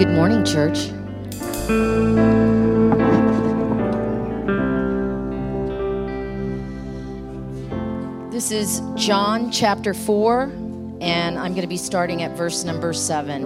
[0.00, 0.88] Good morning, church.
[8.32, 10.44] This is John chapter 4,
[11.02, 13.42] and I'm going to be starting at verse number 7.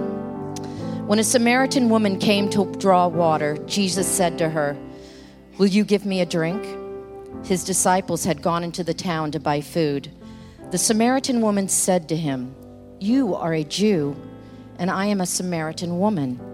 [1.08, 4.76] When a Samaritan woman came to draw water, Jesus said to her,
[5.58, 6.64] Will you give me a drink?
[7.44, 10.08] His disciples had gone into the town to buy food.
[10.70, 12.54] The Samaritan woman said to him,
[13.00, 14.14] You are a Jew,
[14.78, 16.53] and I am a Samaritan woman.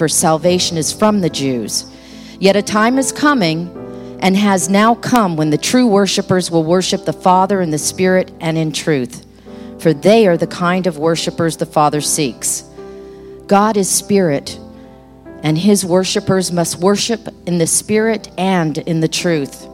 [0.00, 1.84] for salvation is from the Jews.
[2.38, 3.68] Yet a time is coming
[4.20, 8.32] and has now come when the true worshipers will worship the Father in the Spirit
[8.40, 9.26] and in truth,
[9.78, 12.64] for they are the kind of worshipers the Father seeks.
[13.46, 14.58] God is Spirit
[15.42, 19.68] and his worshippers must worship in the spirit and in the truth.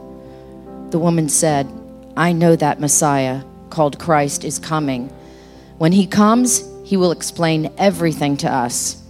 [0.91, 1.69] The woman said,
[2.17, 5.07] I know that Messiah, called Christ, is coming.
[5.79, 9.06] When he comes, he will explain everything to us.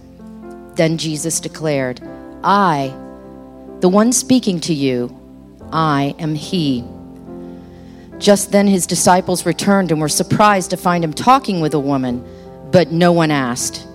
[0.77, 2.01] Then Jesus declared,
[2.43, 2.95] I,
[3.79, 5.15] the one speaking to you,
[5.71, 6.83] I am he.
[8.19, 12.23] Just then his disciples returned and were surprised to find him talking with a woman,
[12.71, 13.87] but no one asked,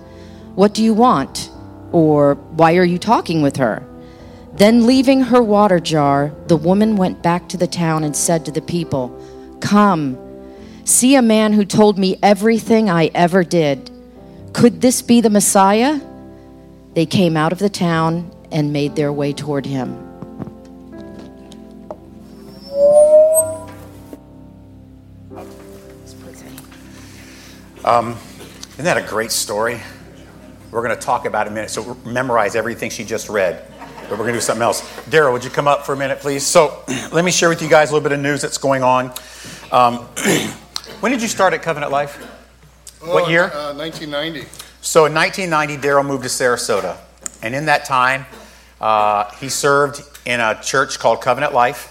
[0.55, 1.49] What do you want?
[1.93, 3.81] Or, why are you talking with her?
[4.53, 8.51] Then, leaving her water jar, the woman went back to the town and said to
[8.51, 9.17] the people,
[9.61, 10.17] Come,
[10.83, 13.89] see a man who told me everything I ever did.
[14.51, 16.01] Could this be the Messiah?
[16.93, 19.97] They came out of the town and made their way toward him.
[27.83, 28.15] Um,
[28.73, 29.81] isn't that a great story?
[30.71, 31.69] We're going to talk about it in a minute.
[31.69, 33.65] So memorize everything she just read.
[34.03, 34.81] But we're going to do something else.
[35.09, 36.45] Daryl, would you come up for a minute, please?
[36.45, 39.11] So let me share with you guys a little bit of news that's going on.
[39.71, 39.97] Um,
[41.01, 42.23] when did you start at Covenant Life?
[43.01, 43.45] Oh, what year?
[43.45, 44.62] Uh, 1990.
[44.85, 46.97] So in 1990, Daryl moved to Sarasota.
[47.41, 48.25] And in that time,
[48.81, 51.89] uh, he served in a church called Covenant Life.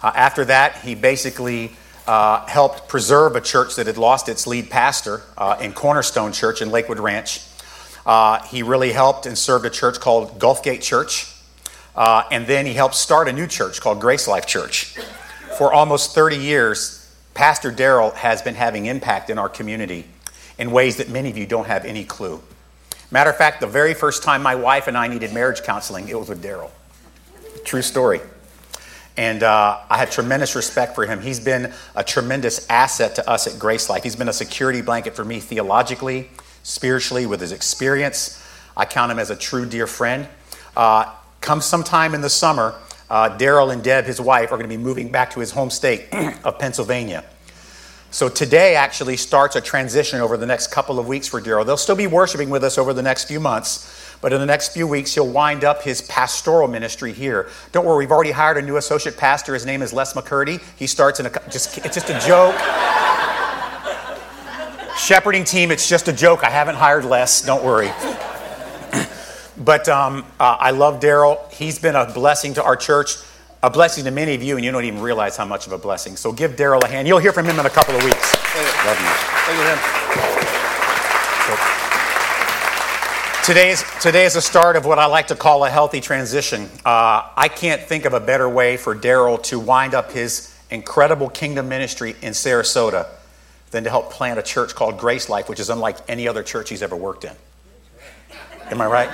[0.00, 1.72] Uh, after that, he basically
[2.06, 6.62] uh, helped preserve a church that had lost its lead pastor uh, in Cornerstone Church
[6.62, 7.44] in Lakewood Ranch.
[8.06, 11.34] Uh, he really helped and served a church called Gulfgate Church.
[11.96, 14.96] Uh, and then he helped start a new church called Grace Life Church.
[15.58, 20.06] For almost 30 years, Pastor Daryl has been having impact in our community
[20.60, 22.40] in ways that many of you don't have any clue.
[23.10, 26.16] Matter of fact, the very first time my wife and I needed marriage counseling, it
[26.16, 26.70] was with Daryl.
[27.64, 28.20] True story.
[29.16, 31.20] And uh, I have tremendous respect for him.
[31.20, 34.02] He's been a tremendous asset to us at Grace Life.
[34.04, 36.28] He's been a security blanket for me theologically,
[36.62, 38.46] spiritually, with his experience.
[38.76, 40.28] I count him as a true dear friend.
[40.76, 42.74] Uh, come sometime in the summer,
[43.08, 45.70] uh, Daryl and Deb, his wife, are going to be moving back to his home
[45.70, 46.06] state
[46.44, 47.24] of Pennsylvania.
[48.12, 51.64] So today actually starts a transition over the next couple of weeks for Daryl.
[51.64, 54.72] They'll still be worshiping with us over the next few months, but in the next
[54.72, 57.48] few weeks, he'll wind up his pastoral ministry here.
[57.70, 59.54] Don't worry, we've already hired a new associate pastor.
[59.54, 60.60] His name is Les McCurdy.
[60.76, 62.56] He starts in a just it's just a joke.
[64.98, 66.42] Shepherding team, it's just a joke.
[66.42, 67.42] I haven't hired Les.
[67.42, 67.92] Don't worry.
[69.56, 71.48] but um, uh, I love Daryl.
[71.52, 73.18] He's been a blessing to our church,
[73.62, 75.78] a blessing to many of you, and you don't even realize how much of a
[75.78, 76.16] blessing.
[76.16, 77.06] So give Daryl a hand.
[77.06, 78.34] You'll hear from him in a couple of weeks.
[78.86, 79.06] Love you.
[79.46, 79.64] Thank you,
[83.44, 86.68] Today is, today is the start of what I like to call a healthy transition.
[86.84, 91.28] Uh, I can't think of a better way for Daryl to wind up his incredible
[91.28, 93.08] kingdom ministry in Sarasota
[93.70, 96.68] than to help plant a church called Grace Life, which is unlike any other church
[96.68, 97.32] he's ever worked in.
[98.70, 99.10] Am I right?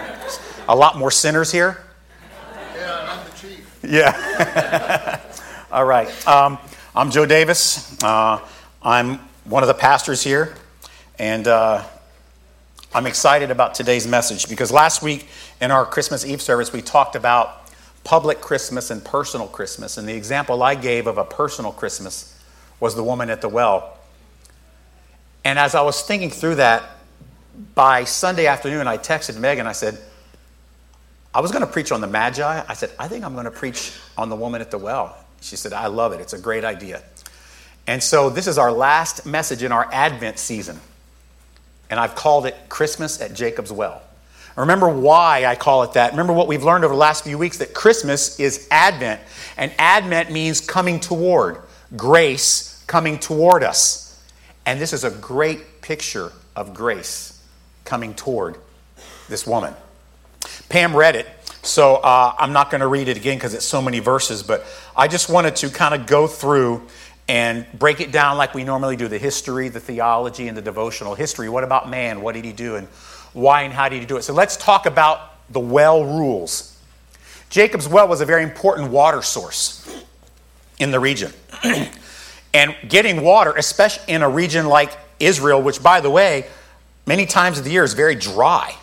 [0.69, 1.86] A lot more sinners here?
[3.43, 3.79] Yeah, chief.
[3.83, 5.21] Yeah.
[5.71, 6.29] All right.
[6.29, 6.59] Um,
[6.94, 8.03] I'm Joe Davis.
[8.03, 8.41] Uh,
[8.83, 10.55] I'm one of the pastors here.
[11.19, 11.47] And.
[11.47, 11.85] Uh,
[12.94, 15.29] I'm excited about today's message because last week
[15.61, 17.69] in our Christmas Eve service, we talked about
[18.05, 19.99] public Christmas and personal Christmas.
[19.99, 22.41] And the example I gave of a personal Christmas
[22.81, 23.99] was the woman at the well.
[25.44, 26.85] And as I was thinking through that,
[27.75, 29.67] by Sunday afternoon, I texted Megan.
[29.67, 29.99] I said,
[31.37, 32.65] I was going to preach on the Magi.
[32.67, 35.17] I said, I think I'm going to preach on the woman at the well.
[35.43, 36.21] She said, I love it.
[36.21, 37.03] It's a great idea.
[37.87, 40.81] And so this is our last message in our Advent season
[41.91, 44.03] and I've called it Christmas at Jacob's Well.
[44.56, 46.12] Remember why I call it that.
[46.12, 49.21] Remember what we've learned over the last few weeks that Christmas is Advent,
[49.59, 51.59] and Advent means coming toward,
[51.94, 54.19] grace coming toward us.
[54.65, 57.41] And this is a great picture of grace
[57.85, 58.56] coming toward
[59.29, 59.75] this woman.
[60.69, 61.27] Pam read it,
[61.63, 64.65] so uh, I'm not going to read it again because it's so many verses, but
[64.97, 66.83] I just wanted to kind of go through
[67.29, 71.15] and break it down like we normally do the history, the theology, and the devotional
[71.15, 71.49] history.
[71.49, 72.21] What about man?
[72.21, 72.77] What did he do?
[72.77, 72.89] And
[73.33, 74.23] why and how did he do it?
[74.23, 76.77] So let's talk about the well rules.
[77.51, 80.05] Jacob's well was a very important water source
[80.79, 81.33] in the region.
[82.55, 86.47] and getting water, especially in a region like Israel, which, by the way,
[87.07, 88.75] many times of the year is very dry.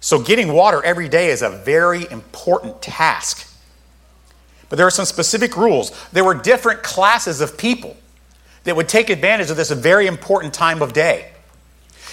[0.00, 3.44] So, getting water every day is a very important task.
[4.68, 5.92] But there are some specific rules.
[6.12, 7.96] There were different classes of people
[8.64, 11.30] that would take advantage of this very important time of day.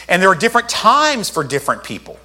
[0.07, 2.17] And there are different times for different people.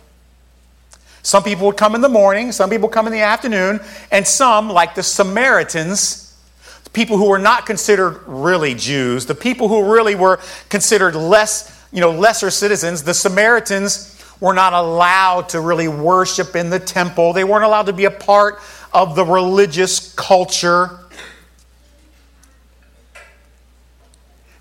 [1.23, 3.81] Some people would come in the morning, some people come in the afternoon,
[4.11, 6.39] and some, like the Samaritans,
[6.85, 10.41] the people who were not considered really Jews, the people who really were
[10.71, 16.71] considered less, you know, lesser citizens, the Samaritans were not allowed to really worship in
[16.71, 17.33] the temple.
[17.33, 18.59] They weren't allowed to be a part
[18.93, 20.99] of the religious culture.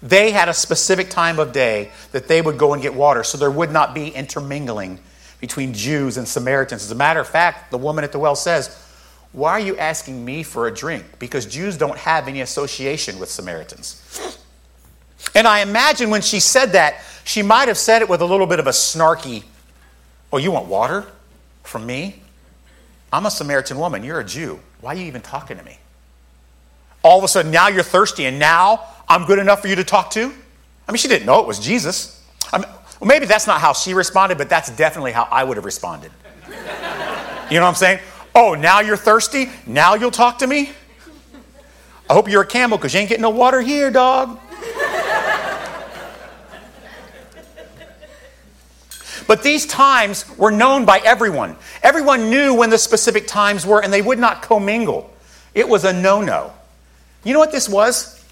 [0.01, 3.37] They had a specific time of day that they would go and get water, so
[3.37, 4.99] there would not be intermingling
[5.39, 6.83] between Jews and Samaritans.
[6.83, 8.77] As a matter of fact, the woman at the well says,
[9.31, 11.05] Why are you asking me for a drink?
[11.19, 14.37] Because Jews don't have any association with Samaritans.
[15.35, 18.47] And I imagine when she said that, she might have said it with a little
[18.47, 19.43] bit of a snarky,
[20.31, 21.05] Oh, you want water
[21.63, 22.21] from me?
[23.11, 24.03] I'm a Samaritan woman.
[24.03, 24.59] You're a Jew.
[24.81, 25.79] Why are you even talking to me?
[27.01, 29.83] All of a sudden, now you're thirsty, and now I'm good enough for you to
[29.83, 30.31] talk to?
[30.87, 32.23] I mean, she didn't know it was Jesus.
[32.51, 32.67] I mean,
[32.99, 36.11] well, maybe that's not how she responded, but that's definitely how I would have responded.
[36.47, 36.55] You
[37.55, 37.99] know what I'm saying?
[38.35, 39.49] Oh, now you're thirsty?
[39.65, 40.71] Now you'll talk to me?
[42.09, 44.39] I hope you're a camel because you ain't getting no water here, dog.
[49.29, 51.55] But these times were known by everyone.
[51.83, 55.13] Everyone knew when the specific times were, and they would not commingle.
[55.53, 56.51] It was a no no.
[57.23, 58.25] You know what this was?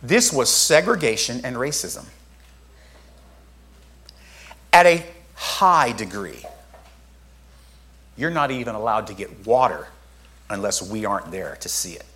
[0.00, 2.04] This was segregation and racism
[4.72, 5.04] at a
[5.34, 6.44] high degree.
[8.16, 9.88] You're not even allowed to get water
[10.48, 12.06] unless we aren't there to see it.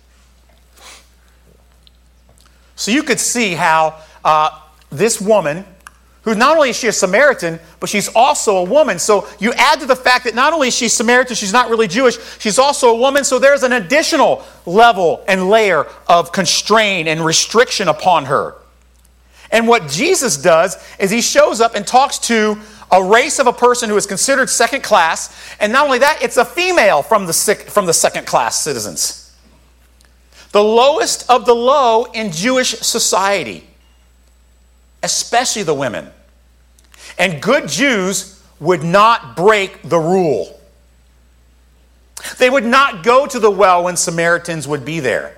[2.77, 5.65] So you could see how uh, this woman
[6.25, 8.97] who not only is she a Samaritan, but she's also a woman.
[8.97, 11.87] So you add to the fact that not only is she Samaritan, she's not really
[11.87, 13.23] Jewish, she's also a woman.
[13.23, 18.55] So there's an additional level and layer of constraint and restriction upon her.
[19.51, 22.57] And what Jesus does is he shows up and talks to
[22.91, 25.55] a race of a person who is considered second class.
[25.59, 29.31] And not only that, it's a female from the, from the second class citizens.
[30.53, 33.67] The lowest of the low in Jewish society
[35.05, 36.09] especially the women.
[37.17, 40.59] And good Jews would not break the rule.
[42.39, 45.37] They would not go to the well when Samaritans would be there.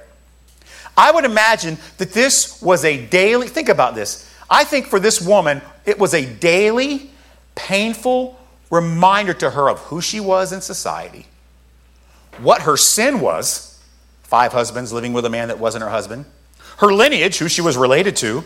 [0.96, 4.34] I would imagine that this was a daily, think about this.
[4.50, 7.12] I think for this woman, it was a daily,
[7.56, 8.40] painful,
[8.72, 11.28] reminder to her of who she was in society,
[12.40, 13.80] what her sin was
[14.24, 16.26] five husbands living with a man that wasn't her husband,
[16.78, 18.44] her lineage, who she was related to,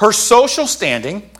[0.00, 1.30] her social standing.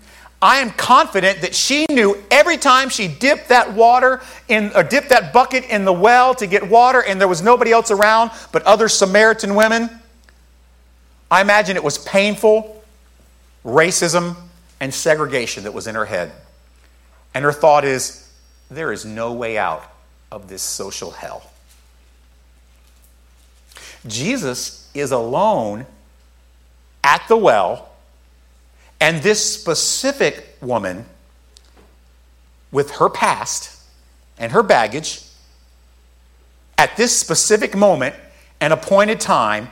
[0.43, 5.11] I am confident that she knew every time she dipped that water in, or dipped
[5.11, 8.63] that bucket in the well to get water, and there was nobody else around but
[8.63, 9.91] other Samaritan women.
[11.31, 12.83] I imagine it was painful
[13.65, 14.37] racism
[14.79, 16.33] and segregation that was in her head.
[17.35, 18.31] And her thought is,
[18.71, 19.85] there is no way out
[20.33, 21.51] of this social hell.
[24.07, 25.87] Jesus is alone
[27.05, 27.90] at the well,
[29.01, 31.07] and this specific woman,
[32.71, 33.81] with her past
[34.39, 35.23] and her baggage,
[36.79, 38.15] at this specific moment
[38.61, 39.69] and appointed time,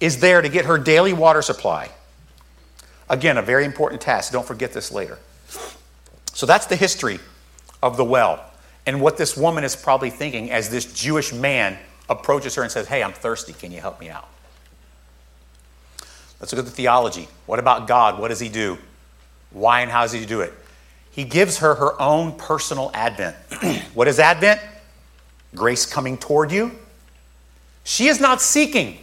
[0.00, 1.90] is there to get her daily water supply.
[3.08, 4.32] Again, a very important task.
[4.32, 5.18] Don't forget this later.
[6.32, 7.20] So that's the history
[7.82, 8.52] of the well
[8.86, 12.88] and what this woman is probably thinking as this Jewish man approaches her and says,
[12.88, 13.52] Hey, I'm thirsty.
[13.52, 14.28] Can you help me out?
[16.42, 17.28] Let's look at the theology.
[17.46, 18.18] What about God?
[18.18, 18.76] What does he do?
[19.52, 20.52] Why and how does he do it?
[21.12, 23.36] He gives her her own personal advent.
[23.94, 24.60] what is advent?
[25.54, 26.72] Grace coming toward you.
[27.84, 28.98] She is not seeking.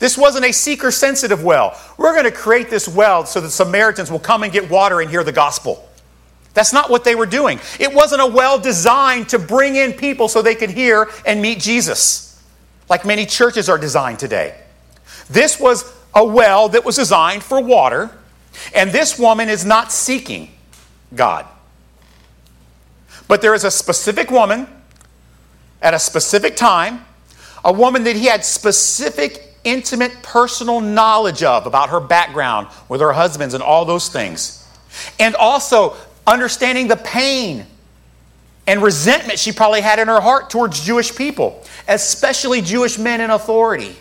[0.00, 1.78] This wasn't a seeker sensitive well.
[1.96, 5.08] We're going to create this well so that Samaritans will come and get water and
[5.08, 5.88] hear the gospel.
[6.52, 7.60] That's not what they were doing.
[7.78, 11.60] It wasn't a well designed to bring in people so they could hear and meet
[11.60, 12.42] Jesus,
[12.90, 14.56] like many churches are designed today.
[15.30, 18.10] This was a well that was designed for water,
[18.74, 20.50] and this woman is not seeking
[21.14, 21.46] God.
[23.26, 24.66] But there is a specific woman
[25.82, 27.04] at a specific time,
[27.64, 33.12] a woman that he had specific, intimate, personal knowledge of about her background with her
[33.12, 34.66] husbands and all those things.
[35.20, 37.66] And also understanding the pain
[38.66, 43.30] and resentment she probably had in her heart towards Jewish people, especially Jewish men in
[43.30, 43.96] authority.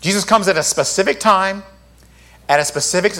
[0.00, 1.62] Jesus comes at a specific time,
[2.48, 3.12] at a specific,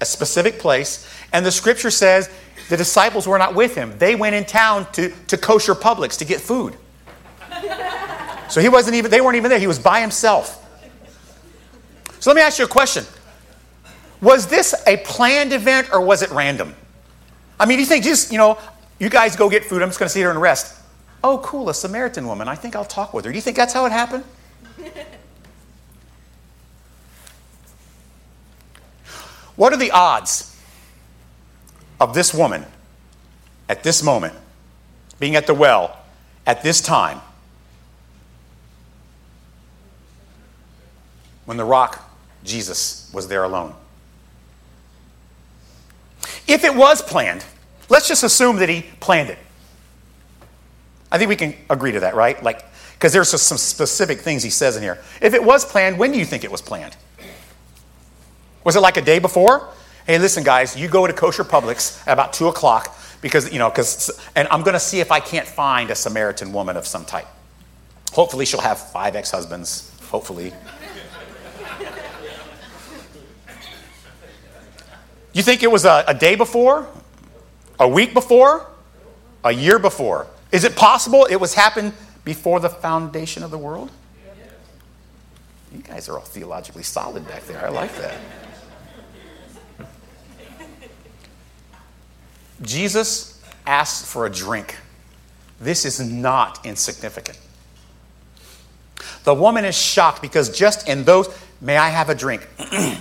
[0.00, 2.30] a specific place, and the scripture says
[2.68, 3.96] the disciples were not with him.
[3.98, 6.76] They went in town to, to kosher Publix to get food.
[8.48, 9.58] So he wasn't even, they weren't even there.
[9.58, 10.58] He was by himself.
[12.20, 13.04] So let me ask you a question.
[14.20, 16.74] Was this a planned event or was it random?
[17.58, 18.58] I mean, do you think just, you know,
[18.98, 20.80] you guys go get food, I'm just going to sit here and rest.
[21.24, 22.46] Oh, cool, a Samaritan woman.
[22.46, 23.32] I think I'll talk with her.
[23.32, 24.24] Do you think that's how it happened?
[29.56, 30.60] What are the odds
[32.00, 32.64] of this woman
[33.68, 34.34] at this moment
[35.18, 35.96] being at the well
[36.46, 37.20] at this time
[41.44, 42.10] when the rock,
[42.44, 43.74] Jesus, was there alone?
[46.46, 47.44] If it was planned,
[47.88, 49.38] let's just assume that he planned it.
[51.10, 52.42] I think we can agree to that, right?
[52.42, 55.02] Like, because there's some specific things he says in here.
[55.20, 56.96] If it was planned, when do you think it was planned?
[58.64, 59.68] Was it like a day before?
[60.06, 63.70] Hey, listen, guys, you go to Kosher Publix at about 2 o'clock because, you know,
[63.70, 67.04] because, and I'm going to see if I can't find a Samaritan woman of some
[67.04, 67.26] type.
[68.12, 69.90] Hopefully, she'll have five ex husbands.
[70.10, 70.52] Hopefully.
[75.32, 76.86] You think it was a, a day before?
[77.80, 78.66] A week before?
[79.44, 80.26] A year before?
[80.50, 83.90] Is it possible it was happened before the foundation of the world?
[85.74, 87.64] You guys are all theologically solid back there.
[87.64, 88.18] I like that.
[92.60, 94.76] Jesus asks for a drink.
[95.60, 97.38] This is not insignificant.
[99.24, 101.28] The woman is shocked because just in those,
[101.60, 102.48] may I have a drink?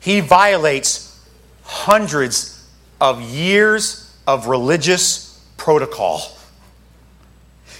[0.00, 1.24] he violates
[1.62, 2.68] hundreds
[3.00, 6.22] of years of religious protocol.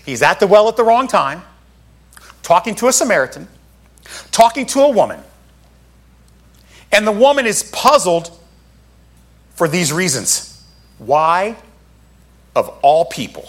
[0.05, 1.43] He's at the well at the wrong time,
[2.43, 3.49] talking to a Samaritan,
[4.31, 5.21] talking to a woman.
[6.91, 8.31] And the woman is puzzled
[9.55, 10.52] for these reasons.
[11.07, 11.57] Why,
[12.55, 13.49] of all people,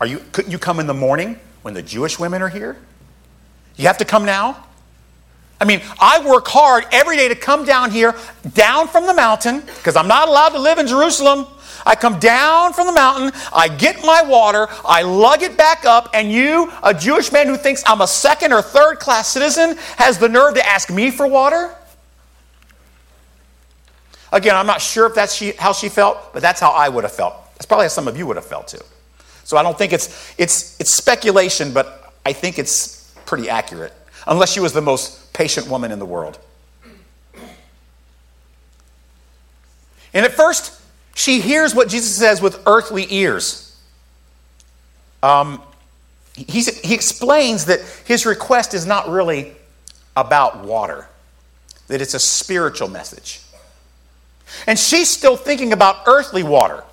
[0.00, 2.76] are you, couldn't you come in the morning when the Jewish women are here?
[3.76, 4.64] You have to come now?
[5.60, 8.14] I mean, I work hard every day to come down here,
[8.54, 11.46] down from the mountain, because I'm not allowed to live in Jerusalem.
[11.84, 16.10] I come down from the mountain, I get my water, I lug it back up,
[16.12, 20.18] and you, a Jewish man who thinks I'm a second or third class citizen, has
[20.18, 21.74] the nerve to ask me for water?
[24.32, 27.04] Again, I'm not sure if that's she, how she felt, but that's how I would
[27.04, 27.34] have felt.
[27.54, 28.84] That's probably how some of you would have felt too.
[29.44, 33.94] So I don't think it's, it's, it's speculation, but I think it's pretty accurate
[34.26, 36.38] unless she was the most patient woman in the world.
[40.12, 40.78] And at first,
[41.18, 43.76] She hears what Jesus says with earthly ears.
[45.20, 45.60] Um,
[46.36, 49.52] he, he explains that his request is not really
[50.16, 51.08] about water,
[51.88, 53.40] that it's a spiritual message.
[54.66, 56.84] And she's still thinking about earthly water.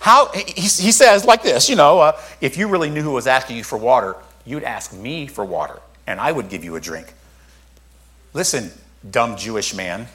[0.00, 3.26] How, he, he says like this, you know, uh, if you really knew who was
[3.26, 6.80] asking you for water, you'd ask me for water, and I would give you a
[6.80, 7.12] drink.
[8.34, 8.72] Listen,
[9.08, 10.08] dumb Jewish man,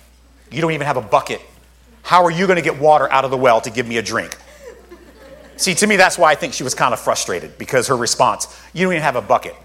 [0.52, 1.42] you don't even have a bucket.
[2.04, 4.02] How are you going to get water out of the well to give me a
[4.02, 4.38] drink?
[5.58, 8.48] See, to me, that's why I think she was kind of frustrated because her response,
[8.74, 9.56] you don't even have a bucket.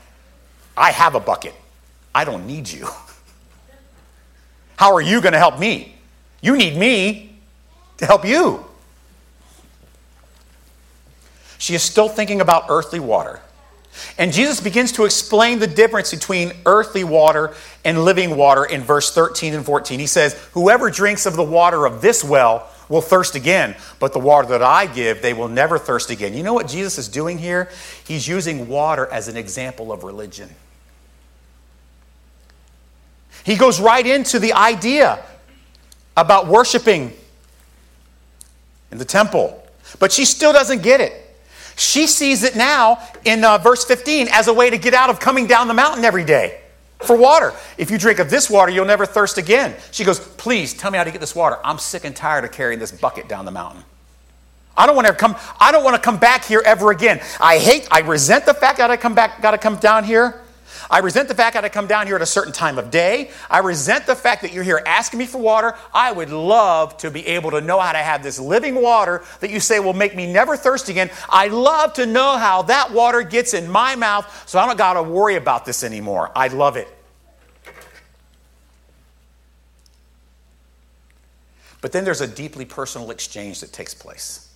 [0.77, 1.55] I have a bucket.
[2.15, 2.89] I don't need you.
[4.77, 5.92] How are you going to help me?
[6.43, 7.39] You need me
[7.99, 8.67] to help you.
[11.57, 13.41] She is still thinking about earthly water.
[14.19, 19.15] And Jesus begins to explain the difference between earthly water and living water in verse
[19.15, 20.01] 13 and 14.
[20.01, 24.19] He says, Whoever drinks of the water of this well will thirst again, but the
[24.19, 26.35] water that I give, they will never thirst again.
[26.35, 27.71] You know what Jesus is doing here?
[28.05, 30.51] He's using water as an example of religion.
[33.45, 35.25] He goes right into the idea
[36.17, 37.13] about worshiping
[38.91, 39.63] in the temple,
[39.99, 41.19] but she still doesn't get it.
[41.77, 45.19] She sees it now in uh, verse 15 as a way to get out of
[45.19, 46.61] coming down the mountain every day
[47.01, 47.53] for water.
[47.79, 49.75] If you drink of this water, you'll never thirst again.
[49.91, 51.59] She goes, Please tell me how to get this water.
[51.65, 53.83] I'm sick and tired of carrying this bucket down the mountain.
[54.77, 57.21] I don't want to come, I don't want to come back here ever again.
[57.41, 60.42] I hate, I resent the fact that I come back, gotta come down here.
[60.91, 63.31] I resent the fact that I come down here at a certain time of day.
[63.51, 65.77] I resent the fact that you're here asking me for water.
[65.93, 69.51] I would love to be able to know how to have this living water that
[69.51, 71.11] you say will make me never thirst again.
[71.29, 74.95] I love to know how that water gets in my mouth so I don't got
[74.95, 76.31] to worry about this anymore.
[76.37, 76.89] I love it.
[81.81, 84.52] But then there's a deeply personal exchange that takes place.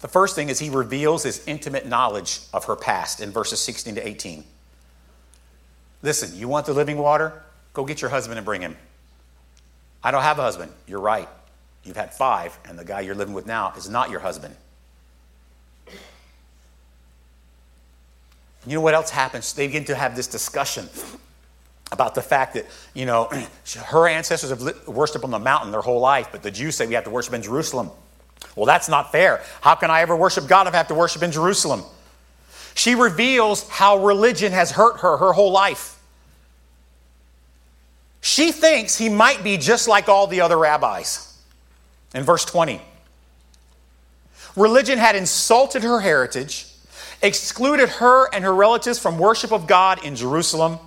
[0.00, 3.96] The first thing is he reveals his intimate knowledge of her past in verses 16
[3.96, 4.44] to 18.
[6.02, 7.42] Listen, you want the living water?
[7.72, 8.76] Go get your husband and bring him.
[10.02, 10.72] I don't have a husband.
[10.86, 11.28] You're right.
[11.82, 14.54] You've had five, and the guy you're living with now is not your husband.
[18.66, 19.52] You know what else happens?
[19.52, 20.88] They begin to have this discussion
[21.90, 23.30] about the fact that, you know,
[23.86, 26.94] her ancestors have worshiped on the mountain their whole life, but the Jews say we
[26.94, 27.90] have to worship in Jerusalem.
[28.58, 29.40] Well, that's not fair.
[29.60, 31.84] How can I ever worship God if I have to worship in Jerusalem?
[32.74, 35.96] She reveals how religion has hurt her her whole life.
[38.20, 41.38] She thinks he might be just like all the other rabbis.
[42.14, 42.82] In verse 20,
[44.56, 46.66] religion had insulted her heritage,
[47.22, 50.78] excluded her and her relatives from worship of God in Jerusalem.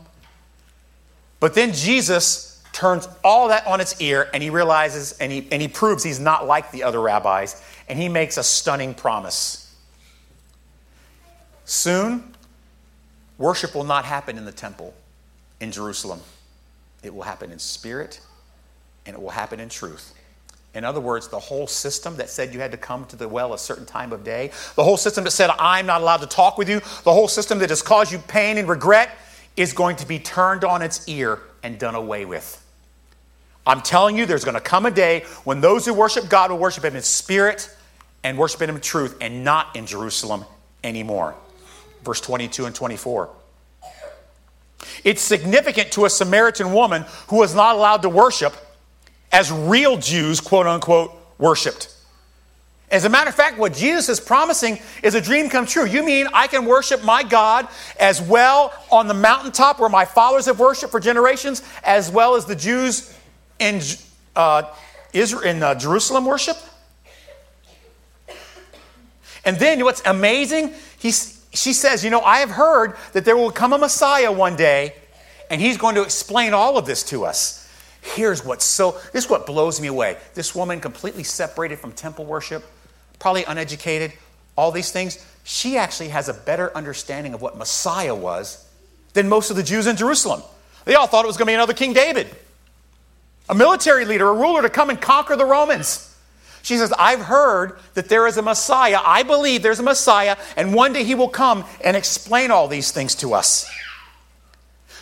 [1.40, 2.51] But then Jesus
[2.82, 6.20] turns all that on its ear and he realizes and he, and he proves he's
[6.20, 9.76] not like the other rabbis and he makes a stunning promise.
[11.64, 12.34] Soon,
[13.38, 14.96] worship will not happen in the temple
[15.60, 16.22] in Jerusalem.
[17.04, 18.20] It will happen in spirit
[19.06, 20.16] and it will happen in truth.
[20.74, 23.54] In other words, the whole system that said you had to come to the well
[23.54, 26.58] a certain time of day, the whole system that said, I'm not allowed to talk
[26.58, 29.12] with you, the whole system that has caused you pain and regret
[29.56, 32.58] is going to be turned on its ear and done away with.
[33.66, 36.58] I'm telling you, there's going to come a day when those who worship God will
[36.58, 37.70] worship Him in spirit
[38.24, 40.46] and worship Him in truth and not in Jerusalem
[40.84, 41.36] anymore.
[42.04, 43.30] Verse 22 and 24.
[45.04, 48.56] It's significant to a Samaritan woman who was not allowed to worship
[49.32, 51.96] as real Jews, quote unquote, worshiped.
[52.90, 55.86] As a matter of fact, what Jesus is promising is a dream come true.
[55.86, 60.46] You mean I can worship my God as well on the mountaintop where my fathers
[60.48, 63.18] have worshiped for generations, as well as the Jews
[63.62, 63.82] in,
[64.36, 64.64] uh,
[65.14, 66.58] Israel, in uh, Jerusalem worship.
[69.46, 73.52] And then what's amazing, he, she says, You know, I have heard that there will
[73.52, 74.94] come a Messiah one day,
[75.50, 77.60] and he's going to explain all of this to us.
[78.02, 80.18] Here's what's so, this is what blows me away.
[80.34, 82.64] This woman, completely separated from temple worship,
[83.20, 84.14] probably uneducated,
[84.56, 88.68] all these things, she actually has a better understanding of what Messiah was
[89.14, 90.42] than most of the Jews in Jerusalem.
[90.86, 92.36] They all thought it was going to be another King David
[93.50, 96.08] a military leader, a ruler to come and conquer the Romans.
[96.64, 99.00] She says, I've heard that there is a Messiah.
[99.04, 102.92] I believe there's a Messiah, and one day he will come and explain all these
[102.92, 103.70] things to us.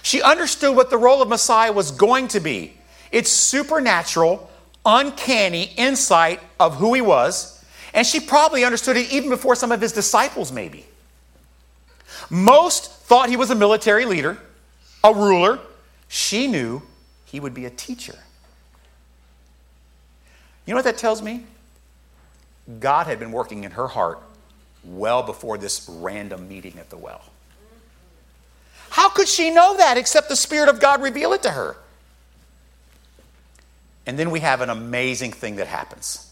[0.01, 2.73] She understood what the role of Messiah was going to be.
[3.11, 4.49] It's supernatural,
[4.85, 9.81] uncanny insight of who he was, and she probably understood it even before some of
[9.81, 10.85] his disciples, maybe.
[12.29, 14.37] Most thought he was a military leader,
[15.03, 15.59] a ruler.
[16.07, 16.83] She knew
[17.25, 18.15] he would be a teacher.
[20.69, 21.45] You know what that tells me?
[22.79, 24.19] God had been working in her heart
[24.83, 27.23] well before this random meeting at the well.
[28.91, 31.75] How could she know that except the Spirit of God reveal it to her?
[34.05, 36.31] And then we have an amazing thing that happens.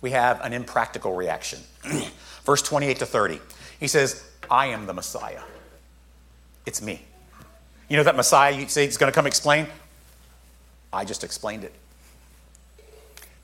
[0.00, 1.60] We have an impractical reaction.
[2.44, 3.38] Verse 28 to 30.
[3.78, 5.42] He says, I am the Messiah.
[6.66, 7.02] It's me.
[7.88, 9.68] You know that Messiah you say he's going to come explain?
[10.92, 11.72] I just explained it.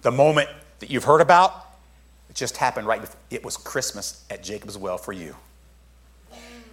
[0.02, 0.48] The moment
[0.80, 1.66] that you've heard about,
[2.28, 3.16] it just happened right before.
[3.30, 5.36] It was Christmas at Jacob's Well for you.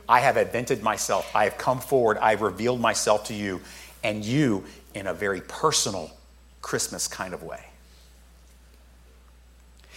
[0.07, 1.29] I have invented myself.
[1.33, 2.17] I have come forward.
[2.17, 3.61] I have revealed myself to you
[4.03, 6.11] and you in a very personal
[6.61, 7.63] Christmas kind of way.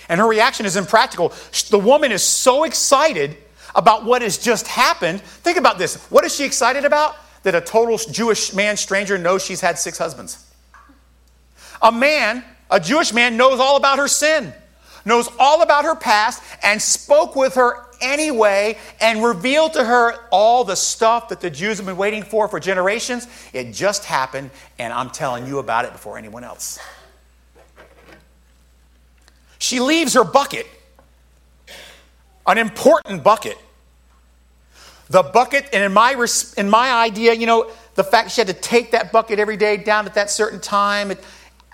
[0.09, 1.33] And her reaction is impractical.
[1.71, 3.37] The woman is so excited
[3.75, 5.21] about what has just happened.
[5.21, 5.97] Think about this.
[6.11, 7.17] What is she excited about?
[7.43, 10.45] That a total Jewish man, stranger, knows she's had six husbands.
[11.83, 14.53] A man, a Jewish man, knows all about her sin,
[15.05, 20.65] knows all about her past, and spoke with her anyway and revealed to her all
[20.65, 23.27] the stuff that the Jews have been waiting for for generations.
[23.53, 26.79] It just happened, and I'm telling you about it before anyone else.
[29.59, 30.67] She leaves her bucket,
[32.47, 33.59] an important bucket.
[35.09, 38.55] The bucket, and in my, in my idea, you know, the fact she had to
[38.55, 41.13] take that bucket every day down at that certain time,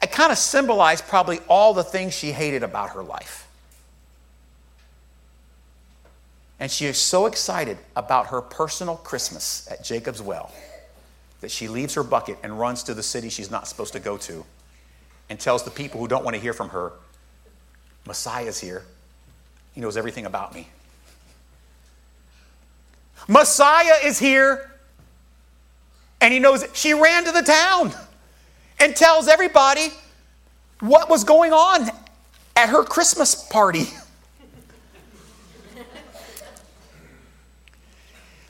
[0.02, 3.46] it kind of symbolized probably all the things she hated about her life.
[6.58, 10.52] And she is so excited about her personal Christmas at Jacob's Well
[11.40, 14.16] that she leaves her bucket and runs to the city she's not supposed to go
[14.18, 14.44] to
[15.28, 16.92] and tells the people who don't want to hear from her,
[18.06, 18.84] Messiah's here.
[19.72, 20.68] He knows everything about me.
[23.28, 24.70] Messiah is here.
[26.20, 26.76] And he knows it.
[26.76, 27.92] She ran to the town
[28.82, 29.90] and tells everybody
[30.80, 31.88] what was going on
[32.56, 33.84] at her Christmas party.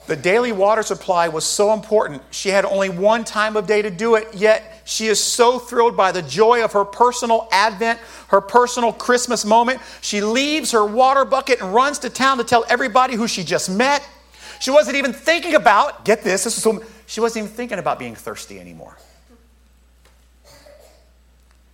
[0.06, 2.22] The daily water supply was so important.
[2.30, 5.96] She had only one time of day to do it, yet she is so thrilled
[5.96, 9.80] by the joy of her personal Advent, her personal Christmas moment.
[10.00, 13.70] She leaves her water bucket and runs to town to tell everybody who she just
[13.70, 14.06] met.
[14.60, 17.98] She wasn't even thinking about, get this, this is so, she wasn't even thinking about
[17.98, 18.96] being thirsty anymore.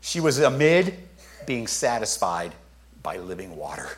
[0.09, 0.97] She was amid
[1.45, 2.55] being satisfied
[3.03, 3.91] by living water.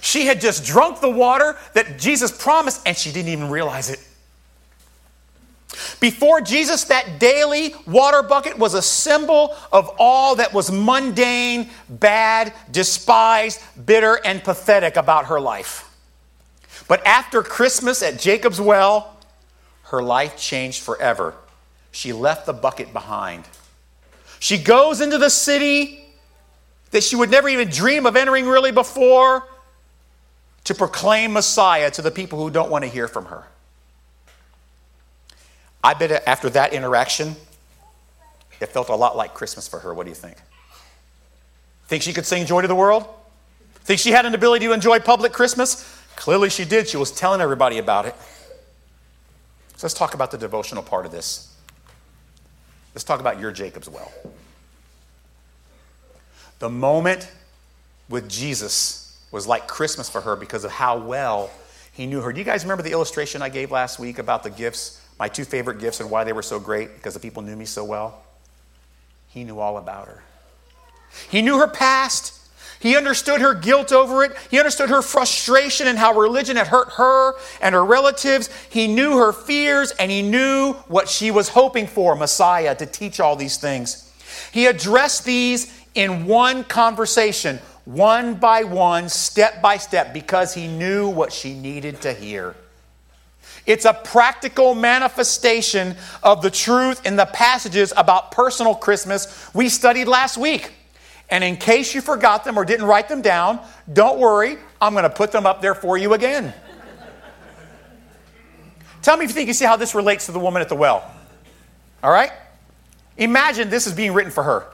[0.00, 4.00] She had just drunk the water that Jesus promised, and she didn't even realize it.
[6.00, 12.52] Before Jesus, that daily water bucket was a symbol of all that was mundane, bad,
[12.72, 15.88] despised, bitter, and pathetic about her life.
[16.88, 19.20] But after Christmas at Jacob's well,
[19.84, 21.34] her life changed forever.
[21.92, 23.44] She left the bucket behind.
[24.40, 26.04] She goes into the city
[26.90, 29.46] that she would never even dream of entering really before
[30.64, 33.44] to proclaim Messiah to the people who don't want to hear from her.
[35.82, 37.36] I bet after that interaction,
[38.60, 39.94] it felt a lot like Christmas for her.
[39.94, 40.36] What do you think?
[41.86, 43.06] Think she could sing Joy to the World?
[43.84, 45.98] Think she had an ability to enjoy public Christmas?
[46.16, 46.88] Clearly she did.
[46.88, 48.14] She was telling everybody about it.
[49.76, 51.54] So let's talk about the devotional part of this.
[52.94, 54.12] Let's talk about your Jacob's well.
[56.58, 57.30] The moment
[58.08, 61.50] with Jesus was like Christmas for her because of how well
[61.92, 62.32] he knew her.
[62.32, 65.44] Do you guys remember the illustration I gave last week about the gifts, my two
[65.44, 66.94] favorite gifts, and why they were so great?
[66.94, 68.22] Because the people knew me so well?
[69.28, 70.22] He knew all about her.
[71.28, 72.37] He knew her past.
[72.80, 74.36] He understood her guilt over it.
[74.50, 78.48] He understood her frustration and how religion had hurt her and her relatives.
[78.70, 83.18] He knew her fears and he knew what she was hoping for Messiah to teach
[83.18, 84.12] all these things.
[84.52, 91.08] He addressed these in one conversation one by one, step by step, because he knew
[91.08, 92.54] what she needed to hear.
[93.64, 100.06] It's a practical manifestation of the truth in the passages about personal Christmas we studied
[100.06, 100.72] last week.
[101.30, 103.60] And in case you forgot them or didn't write them down,
[103.92, 106.54] don't worry, I'm going to put them up there for you again.
[109.02, 110.74] Tell me if you think you see how this relates to the woman at the
[110.74, 111.08] well.
[112.02, 112.32] All right?
[113.16, 114.66] Imagine this is being written for her.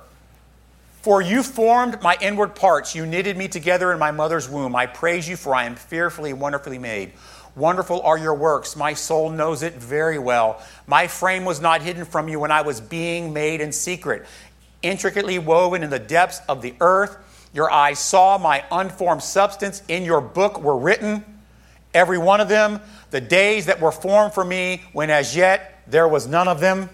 [1.02, 2.94] For you formed my inward parts.
[2.94, 4.74] You knitted me together in my mother's womb.
[4.74, 7.12] I praise you, for I am fearfully, and wonderfully made.
[7.56, 8.74] Wonderful are your works.
[8.74, 10.62] My soul knows it very well.
[10.86, 14.26] My frame was not hidden from you when I was being made in secret,
[14.84, 17.16] intricately woven in the depths of the earth.
[17.52, 19.82] Your eyes saw my unformed substance.
[19.88, 21.24] In your book were written,
[21.92, 26.06] every one of them, the days that were formed for me, when as yet there
[26.06, 26.90] was none of them.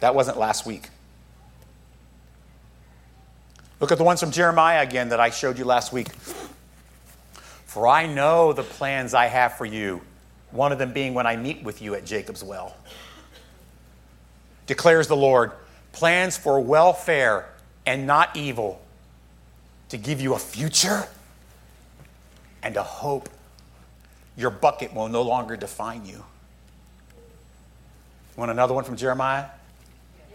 [0.00, 0.88] That wasn't last week.
[3.80, 6.08] Look at the ones from Jeremiah again that I showed you last week.
[7.66, 10.02] For I know the plans I have for you,
[10.50, 12.76] one of them being when I meet with you at Jacob's well.
[14.66, 15.52] Declares the Lord,
[15.92, 17.48] plans for welfare
[17.86, 18.80] and not evil,
[19.88, 21.06] to give you a future
[22.62, 23.28] and a hope.
[24.36, 26.24] Your bucket will no longer define you.
[28.36, 29.46] Want another one from Jeremiah?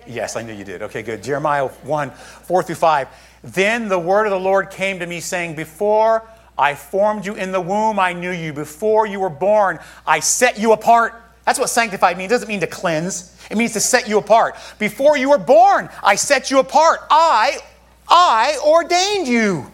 [0.08, 0.84] Yes, I knew you did.
[0.84, 1.24] Okay, good.
[1.24, 3.08] Jeremiah 1 4 through 5.
[3.44, 6.24] Then the word of the Lord came to me, saying, Before
[6.58, 8.54] I formed you in the womb, I knew you.
[8.54, 11.14] Before you were born, I set you apart.
[11.48, 12.30] That's what sanctified means.
[12.30, 14.58] It doesn't mean to cleanse, it means to set you apart.
[14.80, 17.00] Before you were born, I set you apart.
[17.10, 17.60] I,
[18.06, 19.72] I ordained you.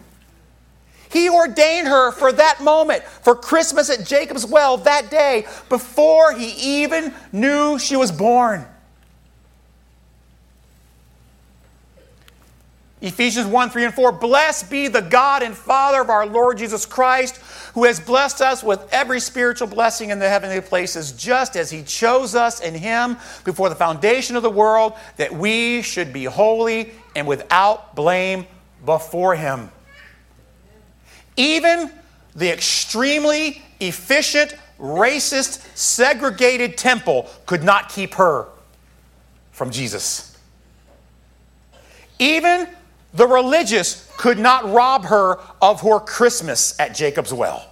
[1.10, 6.82] He ordained her for that moment, for Christmas at Jacob's well that day, before he
[6.82, 8.64] even knew she was born.
[13.04, 16.86] Ephesians 1 3 and 4 Blessed be the God and Father of our Lord Jesus
[16.86, 17.36] Christ,
[17.74, 21.82] who has blessed us with every spiritual blessing in the heavenly places, just as he
[21.82, 26.92] chose us in him before the foundation of the world, that we should be holy
[27.14, 28.46] and without blame
[28.86, 29.70] before him.
[31.36, 31.90] Even
[32.34, 38.46] the extremely efficient, racist, segregated temple could not keep her
[39.52, 40.38] from Jesus.
[42.18, 42.66] Even
[43.14, 47.70] the religious could not rob her of her Christmas at Jacob's well.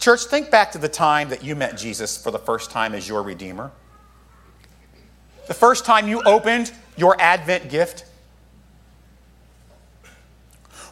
[0.00, 3.08] Church, think back to the time that you met Jesus for the first time as
[3.08, 3.70] your Redeemer.
[5.46, 8.04] The first time you opened your Advent gift.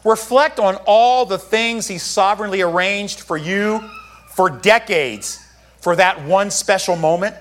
[0.05, 3.89] Reflect on all the things He sovereignly arranged for you
[4.29, 5.45] for decades
[5.79, 7.35] for that one special moment.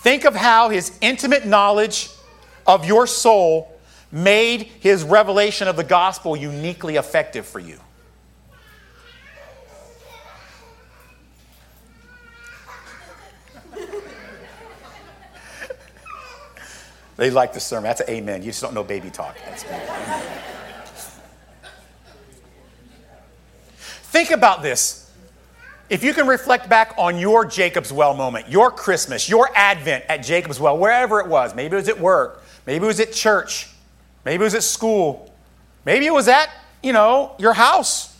[0.00, 2.10] Think of how His intimate knowledge
[2.68, 3.72] of your soul
[4.12, 7.80] made his revelation of the gospel uniquely effective for you.
[17.16, 17.84] they like the sermon.
[17.84, 18.42] That's an amen.
[18.42, 19.36] You just don't know baby talk.
[24.10, 25.10] Think about this.
[25.90, 30.18] If you can reflect back on your Jacob's Well moment, your Christmas, your Advent at
[30.18, 33.66] Jacob's Well, wherever it was, maybe it was at work, Maybe it was at church.
[34.26, 35.32] Maybe it was at school.
[35.86, 36.50] Maybe it was at,
[36.82, 38.14] you know, your house.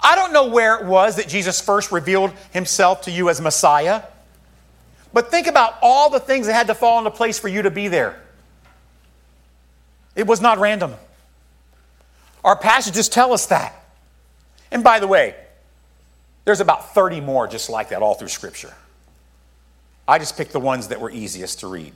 [0.00, 4.02] I don't know where it was that Jesus first revealed himself to you as Messiah.
[5.12, 7.70] But think about all the things that had to fall into place for you to
[7.70, 8.20] be there.
[10.16, 10.94] It was not random.
[12.42, 13.72] Our passages tell us that.
[14.72, 15.36] And by the way,
[16.44, 18.74] there's about 30 more just like that all through Scripture.
[20.08, 21.92] I just picked the ones that were easiest to read.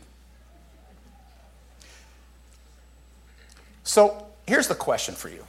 [3.86, 5.44] So here's the question for you.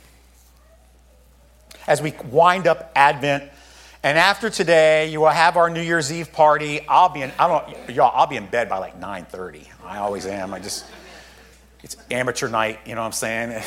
[1.87, 3.51] As we wind up Advent,
[4.03, 6.87] and after today, you will have our New Year's Eve party.
[6.87, 9.65] I'll be in, I don't, y'all, I'll be in bed by like 9.30.
[9.83, 10.53] I always am.
[10.53, 10.85] I just,
[11.81, 13.63] it's amateur night, you know what I'm saying?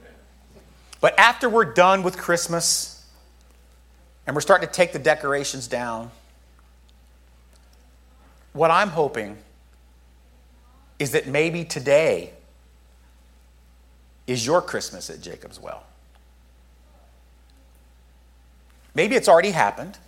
[1.02, 3.06] but after we're done with Christmas,
[4.26, 6.10] and we're starting to take the decorations down,
[8.54, 9.36] what I'm hoping
[10.98, 12.32] is that maybe today
[14.30, 15.82] is your Christmas at Jacob's Well.
[18.94, 19.98] Maybe it's already happened.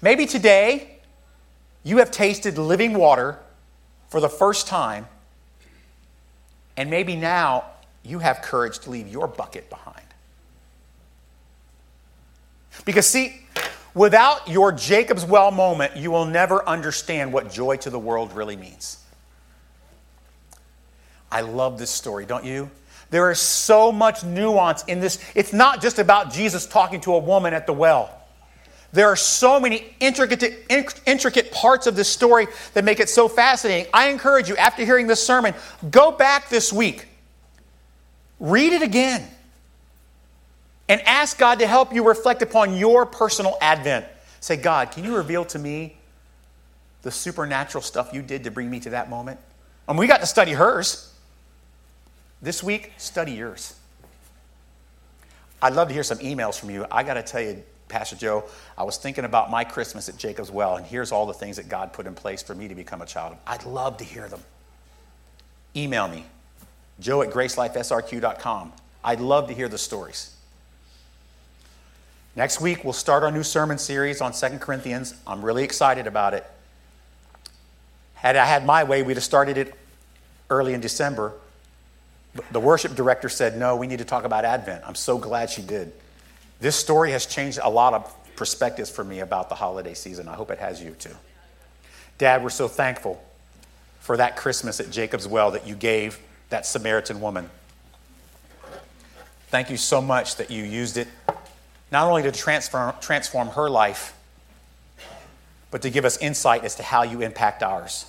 [0.00, 0.98] Maybe today
[1.82, 3.40] you have tasted living water
[4.10, 5.08] for the first time,
[6.76, 7.64] and maybe now
[8.04, 10.06] you have courage to leave your bucket behind.
[12.84, 13.40] Because, see,
[13.92, 18.56] without your Jacob's Well moment, you will never understand what joy to the world really
[18.56, 18.98] means.
[21.36, 22.70] I love this story, don't you?
[23.10, 25.22] There is so much nuance in this.
[25.34, 28.10] It's not just about Jesus talking to a woman at the well.
[28.94, 30.64] There are so many intricate,
[31.04, 33.86] intricate parts of this story that make it so fascinating.
[33.92, 35.52] I encourage you, after hearing this sermon,
[35.90, 37.06] go back this week,
[38.40, 39.22] read it again,
[40.88, 44.06] and ask God to help you reflect upon your personal advent.
[44.40, 45.98] Say, God, can you reveal to me
[47.02, 49.38] the supernatural stuff you did to bring me to that moment?
[49.86, 51.05] And we got to study hers.
[52.42, 53.74] This week, study yours.
[55.62, 56.86] I'd love to hear some emails from you.
[56.90, 58.44] I got to tell you, Pastor Joe,
[58.76, 61.68] I was thinking about my Christmas at Jacob's Well, and here's all the things that
[61.68, 63.36] God put in place for me to become a child.
[63.46, 64.40] I'd love to hear them.
[65.74, 66.24] Email me,
[67.00, 68.72] joe at gracelifesrq.com.
[69.04, 70.34] I'd love to hear the stories.
[72.34, 75.14] Next week, we'll start our new sermon series on Second Corinthians.
[75.26, 76.44] I'm really excited about it.
[78.14, 79.74] Had I had my way, we'd have started it
[80.50, 81.32] early in December.
[82.56, 84.82] The worship director said, No, we need to talk about Advent.
[84.86, 85.92] I'm so glad she did.
[86.58, 90.26] This story has changed a lot of perspectives for me about the holiday season.
[90.26, 91.14] I hope it has you too.
[92.16, 93.22] Dad, we're so thankful
[94.00, 97.50] for that Christmas at Jacob's Well that you gave that Samaritan woman.
[99.48, 101.08] Thank you so much that you used it
[101.92, 104.16] not only to transform, transform her life,
[105.70, 108.06] but to give us insight as to how you impact ours.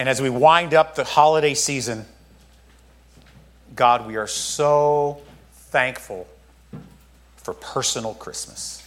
[0.00, 2.06] And as we wind up the holiday season,
[3.76, 5.20] God, we are so
[5.52, 6.26] thankful
[7.36, 8.82] for personal Christmas.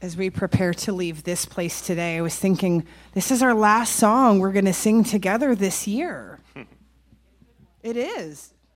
[0.00, 3.96] as we prepare to leave this place today, I was thinking, this is our last
[3.96, 6.38] song we're going to sing together this year.
[7.82, 8.54] it is.